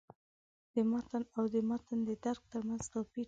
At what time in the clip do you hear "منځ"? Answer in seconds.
2.67-2.83